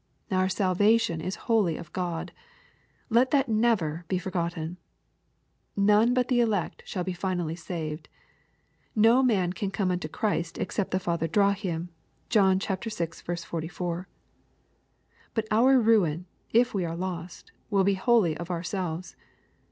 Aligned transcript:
Our 0.31 0.49
salvation 0.49 1.21
is 1.21 1.35
wholly 1.45 1.77
of 1.77 1.93
God. 1.93 2.31
Let 3.11 3.29
that 3.29 3.47
never 3.47 4.03
be 4.07 4.17
forgotten. 4.17 4.77
None 5.75 6.15
but 6.15 6.27
the 6.27 6.39
elect 6.39 6.81
shall 6.87 7.03
be 7.03 7.13
finally 7.13 7.55
saved. 7.55 8.09
"No 8.95 9.21
man 9.21 9.53
can 9.53 9.69
come 9.69 9.91
unto 9.91 10.07
Christ 10.07 10.57
except 10.57 10.89
the 10.89 10.99
Father 10.99 11.27
draw 11.27 11.51
him." 11.51 11.89
(John 12.29 12.57
vi. 12.57 12.77
44.) 12.79 14.07
But 15.35 15.47
our 15.51 15.79
ruin, 15.79 16.25
if 16.51 16.73
we 16.73 16.83
are 16.83 16.95
lost, 16.95 17.51
will 17.69 17.83
be 17.83 17.93
wholly 17.93 18.35
of 18.35 18.49
ourselves. 18.49 19.15